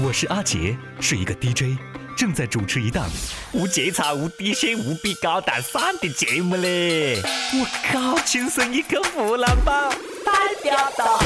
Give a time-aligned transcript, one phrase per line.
[0.00, 1.78] 我是阿杰，是一个 DJ，
[2.16, 3.08] 正在主持一档
[3.52, 7.22] 无节操、无底线、无比高大上的节目嘞！
[7.52, 9.90] 我靠，亲生一个湖南宝，
[10.24, 10.32] 代
[10.64, 11.20] 表到。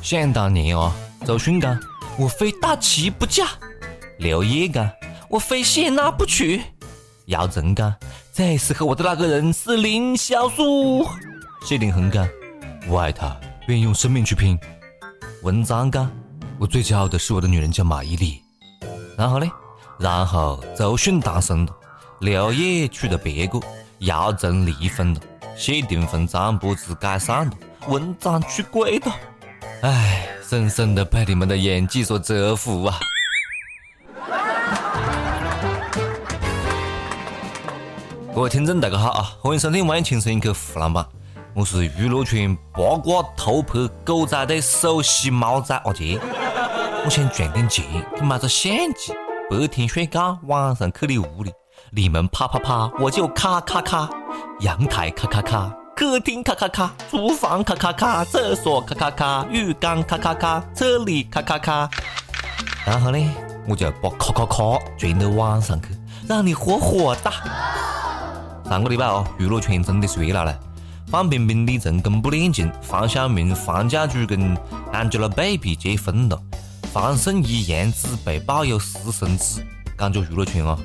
[0.00, 0.92] 想当年哦，
[1.26, 1.76] 周迅讲
[2.16, 3.44] 我非大旗不嫁，
[4.18, 4.88] 刘烨讲
[5.28, 6.62] 我非谢娜不娶，
[7.26, 7.92] 姚晨讲
[8.32, 11.04] 最适合我的那个人是林小璐，
[11.66, 12.24] 谢霆锋讲
[12.86, 13.36] 我爱他，
[13.68, 14.58] 愿意用生命去拼。
[15.42, 16.10] 文章讲
[16.58, 18.40] 我最骄傲的是我的女人叫马伊琍。
[19.14, 19.46] 然后呢，
[19.98, 21.76] 然后周迅单身了，
[22.20, 23.60] 刘烨娶了别个，
[23.98, 25.20] 姚晨离婚了，
[25.54, 27.52] 谢霆锋张柏芝解散了，
[27.88, 29.14] 文章出轨了。
[29.82, 32.98] 唉，深深的被你们的演技所折服啊！
[38.34, 41.04] 各位听众大家好啊，欢迎收听《万青声一口湖南版》，
[41.54, 46.18] 我是娱乐圈八卦偷拍狗仔队首席猫仔阿杰。
[47.04, 47.84] 我想赚点钱
[48.16, 49.12] 去买个相机，
[49.50, 51.50] 白天睡觉，晚上去你屋里，
[51.90, 54.08] 你们啪啪啪，我就咔咔咔，
[54.60, 55.74] 阳台咔咔咔。
[55.96, 61.90] 客厅咔咔咔，厨房咔咔咔，厕所咔咔咔，浴缸咔咔咔，车里咔咔咔。
[62.86, 63.18] 然后呢，
[63.66, 65.88] 我就把咔咔咔传到网上去，
[66.28, 67.32] 让你火火大。
[68.68, 70.56] 上个礼拜哦，娱乐圈真的是热闹了。
[71.10, 74.54] 范冰冰、李晨公布恋情，黄晓明、黄家驹跟
[74.92, 76.38] Angelababy 结婚了，
[76.92, 79.64] 黄圣依、杨紫被曝有私生子，
[79.96, 80.78] 感觉娱乐圈啊。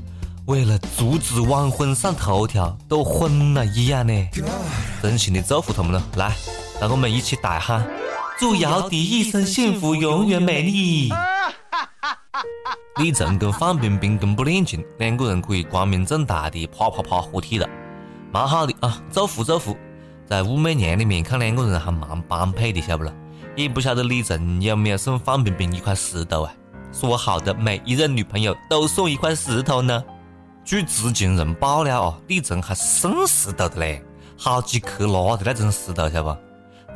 [0.46, 4.14] 为了阻止晚婚上头条，都昏了一样呢。
[5.02, 6.34] 真心的祝福他们了，来，
[6.80, 7.86] 让我们一起大喊：
[8.40, 11.12] 祝姚笛一生幸福，永远美丽。
[12.98, 17.68] 李晨跟范冰冰公布恋情，两个人可以光明正大的啪啪啪合体了，
[18.32, 19.02] 蛮好的啊！
[19.12, 19.76] 祝福祝福。
[20.26, 23.14] 在武媚娘里面看两个人还蛮般配的，晓不啦？
[23.56, 26.54] 也不晓得李晨有没有送范冰冰一块石头啊？
[26.92, 30.04] 说好的每一任女朋友都送一块石头呢？
[30.64, 34.02] 据知情人爆料哦，李晨还送石头的嘞，
[34.38, 36.36] 好几克拉的那种石头，晓不？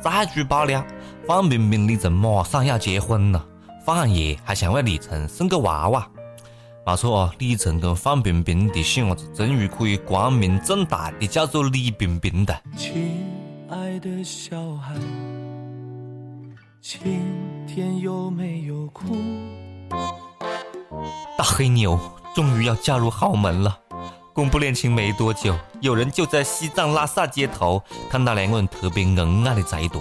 [0.00, 0.84] 再据爆料，
[1.26, 3.44] 范冰冰、李晨马上要结婚了，
[3.84, 6.08] 范爷还想为李晨送个娃娃。
[6.88, 12.62] 没错哦，李晨跟范冰冰的细伢子终于可以光明正大的叫做李冰冰的。
[12.78, 13.26] 亲
[13.68, 14.94] 爱的小孩，
[16.80, 17.20] 今
[17.66, 19.04] 天有没有哭？
[21.36, 22.00] 大黑牛。
[22.34, 23.78] 终于要嫁入豪门了。
[24.32, 30.00] 公布恋情没多久，有人就在西藏拉萨街头看到两个人特别恩爱的这一对，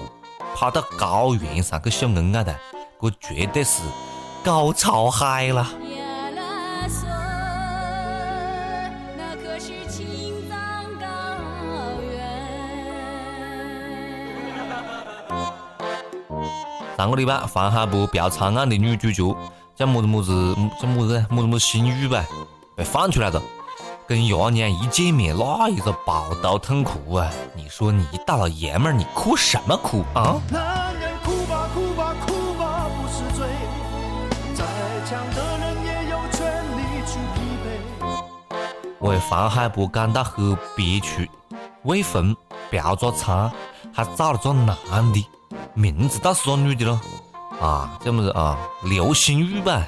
[0.56, 2.56] 跑到高原上去秀恩爱的，
[3.02, 3.81] 这绝对是
[4.42, 5.68] 高潮嗨了。
[16.97, 19.38] 上个礼拜，黄海波嫖娼案的女主角。
[19.75, 22.25] 叫么子么子，叫么子么子么心雨呗，
[22.75, 23.40] 被放出来了。
[24.08, 27.30] 跟爷娘一见面，那一个抱头痛哭啊！
[27.53, 30.41] 你说你一大老爷们儿，你哭什么哭啊？
[30.50, 33.47] 男人哭吧哭吧哭吧不是罪，
[34.56, 34.66] 再
[35.06, 41.29] 强的人也有权利去疲惫为黄海波感到很憋屈，
[41.84, 42.35] 未婚
[42.72, 43.52] 嫖着娼，
[43.94, 44.75] 还找了个男
[45.14, 45.29] 的，
[45.78, 47.00] 名字倒是个女的喽。
[47.62, 48.58] 啊，叫么子啊？
[48.84, 49.86] 刘星雨吧？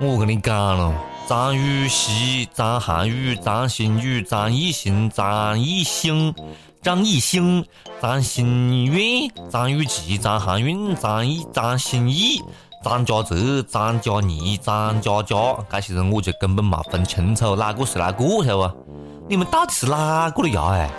[0.00, 0.94] 我跟你讲了，
[1.28, 6.34] 张雨绮、张涵予、张馨予、张艺兴、张艺兴、
[6.80, 7.62] 张艺兴、
[8.00, 12.42] 张馨月、张雨绮、张含韵、张艺、张歆艺、
[12.82, 19.26] 张家泽、张嘉倪、张嘉佳，这些人我就根本没分清楚哪个是哪个，晓得不？
[19.28, 20.68] 你们到底是哪个的呀？
[20.70, 20.90] 哎，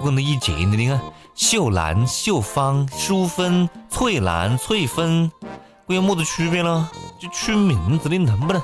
[0.00, 0.98] 我跟你以前的你看。
[1.38, 5.30] 秀兰、秀芳、淑芬、翠兰、翠芬，
[5.86, 6.90] 这有么子区别呢？
[7.20, 8.60] 就取名字的能不能？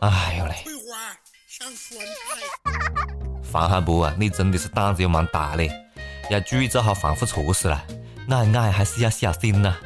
[0.00, 0.54] 哎呦嘞！
[3.52, 5.68] 黄海波啊，你真的是胆子又蛮大嘞，
[6.30, 7.82] 要注意做好防护措施啦。
[8.30, 9.76] 爱爱还是要小心呐。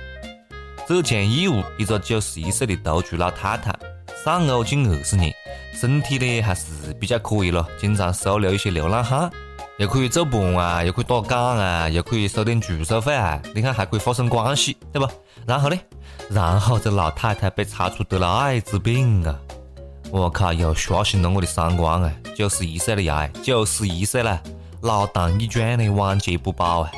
[0.87, 3.75] 浙江义乌一个九十一岁的独居老太太，
[4.23, 5.35] 丧偶近二十年，
[5.73, 9.31] 身体呢还是比较可以了，经常收留一些流浪汉。
[9.79, 15.07] 又可以做伴啊，又可以打岗啊，又可以收点住宿费啊，你看还可以发生关系，对不？
[15.47, 15.79] 然后呢？
[16.31, 19.39] 然后这老太太被查出得了艾滋病啊！
[20.11, 22.11] 我靠，又刷新了我的三观啊！
[22.35, 24.41] 九十一岁了呀，九十一岁了，
[24.81, 26.91] 老当益壮的，晚节不保啊！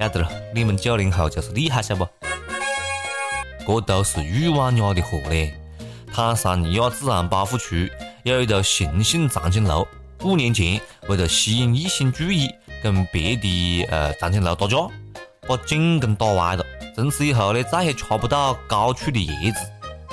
[0.00, 2.06] 要得了，你们九零后就是厉害，晓不？
[3.66, 5.52] 这都是欲望惹的祸嘞！
[6.14, 7.90] 坦桑尼亚自然保护区
[8.22, 9.86] 有一头雄性长颈鹿。
[10.22, 10.78] 五年前，
[11.08, 12.48] 为了吸引异性注意，
[12.82, 14.76] 跟别的呃长颈鹿打架，
[15.46, 16.64] 把颈根打歪了。
[16.94, 19.60] 从此以后呢，再也吃不到高处的叶子，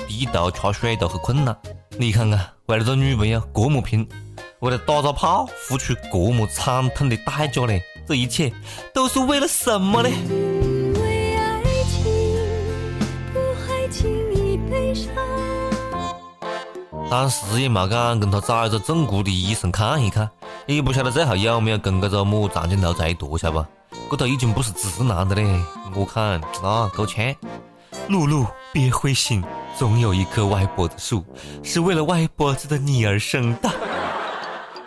[0.06, 1.54] 低头吃水都很困难。
[1.98, 4.08] 你看看，为了这女朋友，这么拼，
[4.60, 7.78] 为了打个炮，付出这么惨痛的代价呢？
[8.06, 8.50] 这一切
[8.94, 10.08] 都是为了什么呢？
[17.10, 20.28] 当时也没敢跟他找一个正规的医生看一看，
[20.66, 23.66] 也不晓得最后有没有跟这个么长颈鹿在一坨，晓得不？
[24.10, 25.64] 这都已经不是直男的嘞，
[25.94, 27.34] 我看那够呛。
[28.08, 29.42] 露露，别灰心，
[29.78, 31.24] 总有一棵歪脖子树
[31.62, 33.70] 是为了歪脖子的你而生的。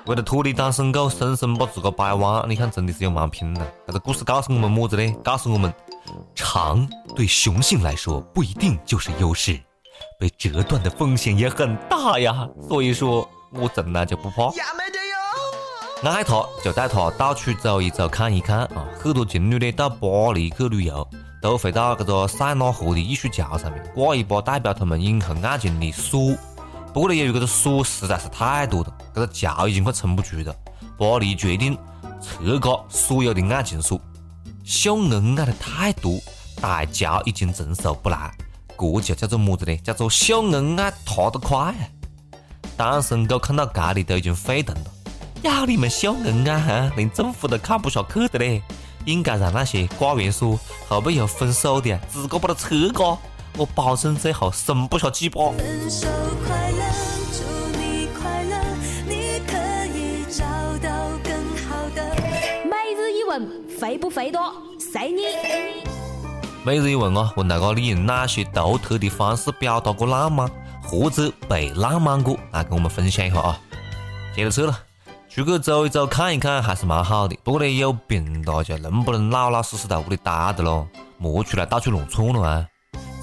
[0.06, 3.74] 为了脱离单身狗，生生把自个掰弯，你看真的是有蛮拼的。
[3.88, 5.12] 这个故事告诉我们么子呢？
[5.24, 5.74] 告诉我们，
[6.36, 9.60] 长对雄性来说不一定就是优势。
[10.20, 14.52] 被折断的风险也很大呀，所以说我从来就不怕。
[16.04, 18.88] 爱他就带他到处走一走看一看啊！
[19.00, 21.08] 很多情侣呢到巴黎去旅游，
[21.40, 26.36] 都会到这个塞纳河的艺术桥上面挂一把代表他们永恒爱情的锁。
[26.92, 30.56] 不过呢，由于这个锁实在是太多了，这个桥已经快撑不住了。
[30.98, 31.78] 巴黎决定
[32.20, 34.02] 撤架所有的爱情锁，
[34.64, 36.20] 秀恩爱的太多，
[36.60, 38.34] 大桥已经承受不来。
[38.82, 39.78] 这就叫做么子呢？
[39.78, 41.74] 叫做秀恩爱踏得快。
[42.78, 44.92] 单身狗看到这里都已经沸腾了，
[45.44, 48.62] 要你们秀恩爱哈，连政府都看不下去的嘞！
[49.06, 53.18] 应该让那些挂员说后背又分手的自个把它撤个，
[53.58, 55.52] 我保证最后生不下几把。
[55.52, 56.08] 分手
[56.46, 56.84] 快乐，
[57.34, 58.58] 祝你快乐，
[59.08, 59.58] 你可
[59.96, 60.44] 以找
[60.78, 61.34] 到更
[61.68, 62.16] 好的。
[62.66, 64.54] 每日一问，肥不肥多？
[64.80, 65.91] 随你。
[66.64, 70.48] 每日一问啊，问大家你用哪些独特的方式表达过浪漫，
[70.84, 72.38] 或者被浪漫过？
[72.52, 73.60] 来跟我们分享一下啊！
[74.36, 74.80] 接着说了，
[75.28, 77.36] 出去走一走、看一看还是蛮好的。
[77.44, 80.88] 不过呢，有病了就能不能老老实实在屋里待着咯？
[81.18, 82.68] 莫出来到处乱窜了啊！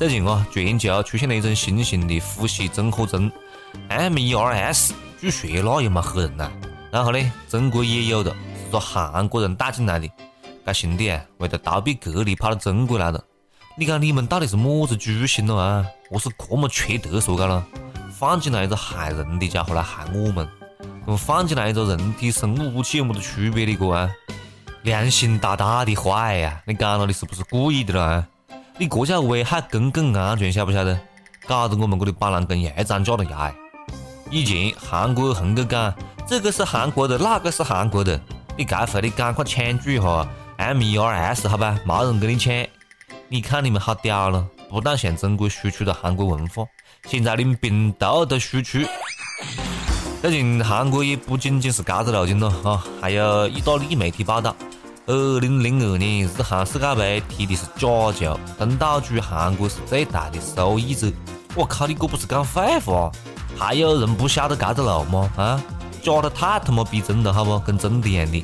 [0.01, 3.31] 最近啊，全球出现了一种新型的呼吸综合征
[3.89, 6.51] ，MERS，据说那也蛮吓人呐。
[6.91, 8.35] 然后呢，中国也有的，
[8.65, 10.11] 是个韩国人带进来的。
[10.67, 13.23] 这兄弟啊，为了逃避隔离跑到中国来了。
[13.81, 15.87] 你看你们到底是么子居心了啊？
[16.11, 17.65] 我是这么缺德说干了，
[18.11, 20.49] 放进来一个害人的家伙来害我们，
[21.07, 24.11] 跟放进来一个人体生物武器有么子区别的哥啊？
[24.83, 26.61] 良心大大的坏呀！
[26.67, 28.27] 你讲了你是不是故意的了？
[28.79, 30.99] 你这叫危害公共安全，晓不晓得？
[31.47, 33.55] 搞得我们这里板蓝根也涨价了呀！
[34.29, 35.95] 以前韩国红个讲
[36.27, 38.21] 这个是韩国的，那个是韩国的，
[38.57, 40.29] 你这回你赶快抢注一下。
[40.57, 42.53] M E R S 好吧，没人跟你抢。
[43.31, 46.65] 你看你们好屌了，不但向中国输出了韩国文化，
[47.07, 48.79] 现在连病毒都输出。
[50.23, 54.57] 最近韩国也不仅仅是这个路径了啊，还有意大利媒体报道，
[55.05, 57.87] 二零零二年日韩世界杯踢的是假
[58.19, 61.13] 球，东道主韩国是最大的受益者。
[61.55, 63.13] 我靠，你这不是讲废话？
[63.59, 65.31] 还有人不晓得这个路吗？
[65.37, 65.63] 啊，
[66.03, 67.59] 假的太他妈逼真了，好不？
[67.59, 68.43] 跟真的一样的。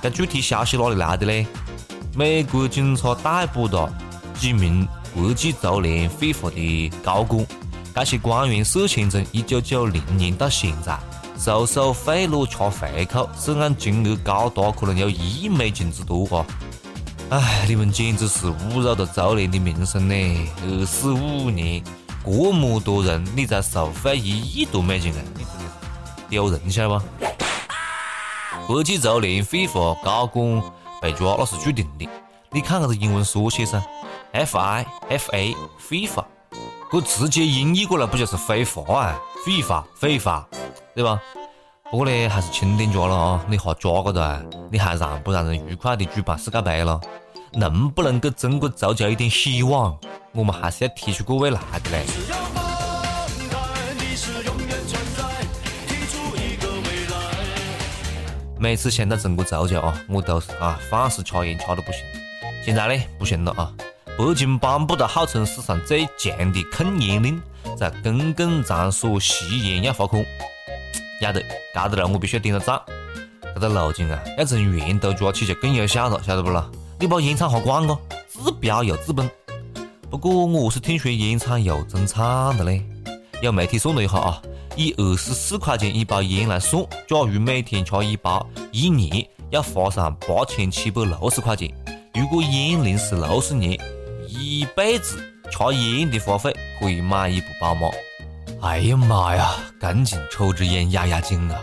[0.00, 1.46] 这具体消息哪里来的呢？
[2.14, 3.92] 美国警察逮捕了
[4.34, 7.46] 几名国际足联 FIFA 的高管，
[7.94, 10.98] 这些官员涉嫌从1990年到现在
[11.38, 16.46] 收受贿赂、吃回扣，涉案金额高达可能有一亿美金之多啊！
[17.30, 20.14] 哎，你们简直是侮辱了足联的名声呢！
[20.64, 21.82] 二十五年，
[22.24, 25.18] 这么多人，你才受贿一亿多美金啊！
[26.28, 27.04] 丢人，晓得不？
[28.66, 30.62] 国际足联 FIFA 高管
[31.00, 32.08] 被抓，那是注定的。
[32.50, 33.82] 你看这个英文缩写噻
[34.32, 34.84] ，FIFA
[35.88, 36.24] FIFA，
[36.90, 39.20] 这直接音译过来不就是非法啊？
[39.46, 40.46] 非法非法，
[40.94, 41.20] 对吧？
[41.90, 43.44] 不过呢，还是轻点抓了啊！
[43.48, 47.00] 你哈抓个的，你还让不让人愉快的举办世界杯了？
[47.52, 49.98] 能不能给中国足球一点希望？
[50.32, 52.04] 我们还是要提出个未来的嘞。
[58.60, 62.02] 每次想到中国足球啊，我都是啊，饭是吃烟吃的不行。
[62.62, 63.72] 现在呢，不行了啊！
[64.18, 67.40] 北京颁布了号称史上最强的控烟令，
[67.74, 70.22] 在公共场所吸烟要罚款。
[71.22, 72.78] 要得，这个了我必须要点个赞。
[73.54, 76.70] 这个路径啊，要从源头抓起就更有效了，晓得不啦？
[76.98, 77.98] 你把烟厂哈关个，
[78.28, 79.28] 治标又治本。
[80.10, 82.22] 不过我是听说烟厂又增产
[82.58, 82.84] 了嘞。
[83.40, 84.42] 有媒体算了一下啊。
[84.76, 91.70] 以二十四块钱一包烟来算，假如每天吃一包，一年要花上八千七百六十块钱。
[92.14, 93.78] 如果烟龄是六十年，
[94.28, 95.16] 一辈子
[95.50, 97.88] 吃烟的花费可以买一部宝马。
[98.62, 101.60] 哎呀妈呀，赶紧抽支烟压压惊啊！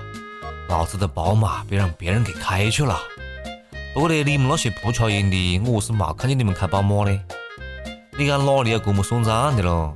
[0.67, 2.99] 老子的宝马别让别人给开去了。
[3.93, 7.19] 不过呢，你们那些不抽烟的，我是没看见你们开宝马的。
[8.17, 9.95] 你看哪里有这么算账的咯？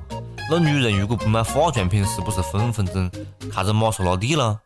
[0.50, 3.10] 那女人如果不买化妆品，是不是分分钟
[3.50, 4.60] 开着玛莎拉蒂了？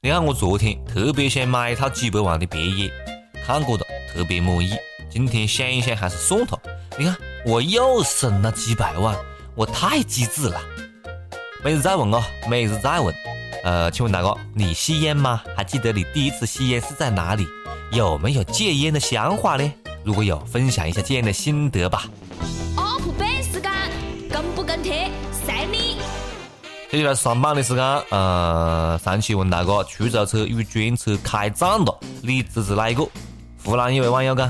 [0.00, 2.92] 你看我昨天特别想买一套几百万的别野，
[3.44, 4.70] 看过的特别满意。
[5.10, 6.60] 今天想一想还是算了。
[6.96, 9.16] 你看我又省了几百万，
[9.56, 10.60] 我太机智了。
[11.64, 13.12] 每日再问哦，每日再问。
[13.64, 15.42] 呃，请问大哥，你吸烟吗？
[15.56, 17.46] 还记得你第一次吸烟是在哪里？
[17.90, 19.72] 有没有戒烟的想法呢？
[20.04, 22.04] 如果有，分享一下戒烟的心得吧。
[26.94, 33.04] 接下来上班的时间，呃，上期问大哥，出租车与专车开战了，你支持哪一个？
[33.64, 34.48] 湖南一位网友讲，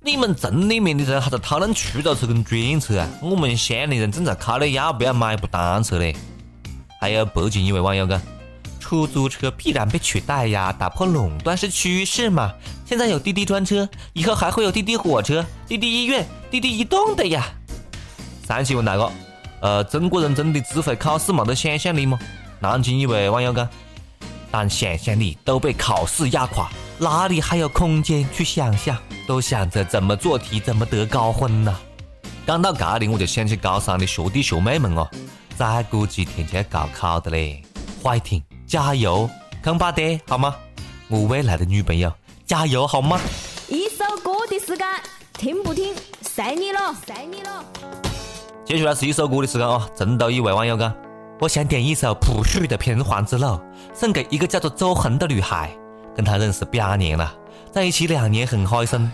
[0.00, 3.08] 你们城里面的人还在讨论出租车跟专车啊？
[3.20, 6.14] 我们乡里人正在考虑要不要买部单车嘞。
[7.00, 8.22] 还有北京一位网友讲。
[8.78, 12.52] 出租车必然被取代呀，打破垄断是趋势嘛。
[12.86, 17.44] 现在有滴滴专车，以后还会有滴滴火车、滴滴医院、滴滴移动的呀。
[18.46, 19.10] 上期问大哥，
[19.60, 22.18] 呃，中国人真的只会考试没得想象力吗？
[22.60, 23.68] 南京一位网友讲，
[24.50, 28.96] 当想象力都被考试压垮，哪里还有空间去想象？
[29.26, 31.76] 都想着怎么做题，怎么得高分呢？
[32.46, 35.08] 讲到这里，我就想起高三的学弟学妹们哦，
[35.56, 37.62] 再过几天就要高考的嘞，
[38.02, 38.42] 快听。
[38.66, 39.28] 加油，
[39.62, 40.56] 扛把爹好吗？
[41.08, 42.12] 我未来的女朋友，
[42.46, 43.20] 加油好吗？
[43.68, 44.86] 一首歌的时间，
[45.34, 48.09] 听不听随你了，随你了。
[48.64, 49.88] 接下来是一首歌的时间啊！
[49.96, 50.94] 成都一位网友讲，
[51.40, 53.46] 我想点一首朴树的《平凡之路》，
[53.94, 55.70] 送给一个叫做周恒的女孩，
[56.14, 57.32] 跟她认识八年了，
[57.72, 59.10] 在一起两年很开心，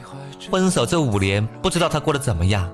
[0.50, 2.68] 分手这五年不知道她过得怎么样。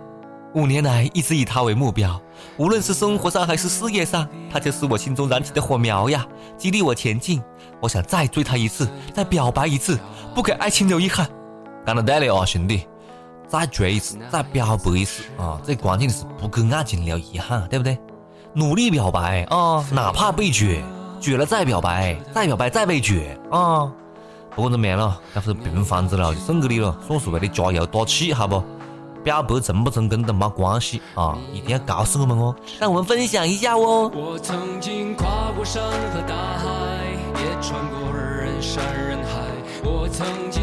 [0.55, 2.21] 五年来一直以他为目标，
[2.59, 6.27] 无论是生活上还是事业上，他就是我心中燃起的火苗呀，
[6.59, 7.43] 激励我前进。
[7.81, 9.99] 我想再追他一次，再表白一次，
[10.35, 11.27] 不给爱情留遗憾。
[11.87, 12.87] 讲得对了啊，兄弟，
[13.53, 15.61] 再追一次，再表白一次啊！
[15.63, 17.99] 最关键的是不跟爱情留遗憾，对不对？
[18.55, 20.83] 努力表白啊，哪怕被绝，
[21.21, 23.93] 绝了再表白，再表白再被绝啊！
[24.55, 28.65] 不管怎么样了，这是平凡之路就送给你了，算是为你加油打气，好不？
[29.23, 34.11] 表白成不成功都没关系啊，一定要告诉我们哦，让我们分享一下哦。
[34.15, 36.65] 我曾经跨过山和大海，
[37.37, 39.43] 也穿过人山人海。
[39.85, 40.63] 我曾经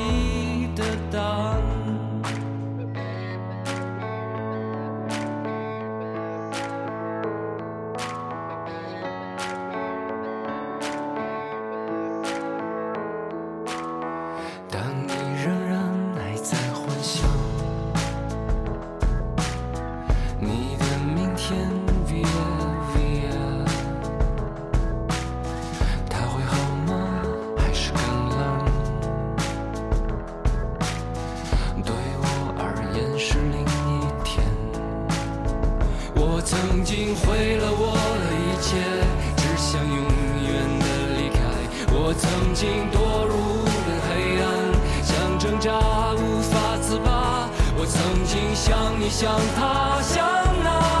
[48.63, 49.27] 想你想
[49.57, 50.23] 他想
[50.63, 51.00] 那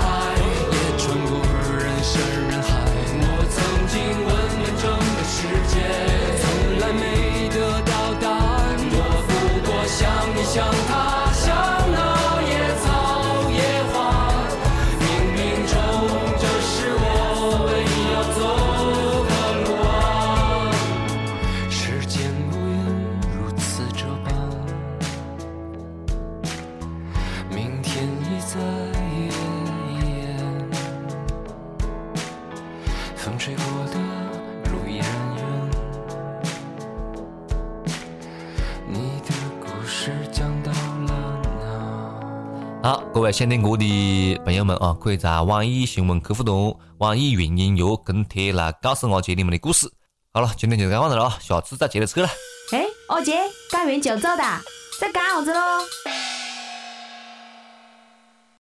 [28.53, 29.31] 在眼
[30.01, 30.11] 前。
[33.15, 33.93] 风吹过的
[34.69, 35.41] 路依然远，
[38.89, 39.31] 你的
[39.61, 41.09] 故事讲到了
[42.81, 42.89] 哪？
[42.89, 49.89] 好，各位想听歌的朋友们啊，可以在网易新闻客户端、网易云音乐跟帖来告诉阿杰你们的故事。
[50.33, 52.27] 好了，今天就这样子了啊，下次再接着扯了。
[52.73, 53.39] 哎，阿杰，
[53.71, 54.43] 干完就走的，
[54.99, 55.59] 在干啥子喽？